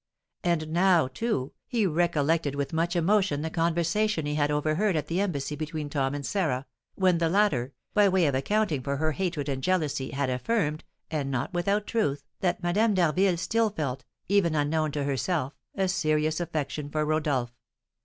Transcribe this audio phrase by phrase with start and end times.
[0.43, 5.19] And now, too, he recollected with much emotion the conversation he had overheard at the
[5.21, 9.47] embassy between Tom and Sarah, when the latter, by way of accounting for her hatred
[9.47, 14.91] and jealousy, had affirmed, and not without truth, that Madame d'Harville still felt, even unknown
[14.93, 17.53] to herself, a serious affection for Rodolph.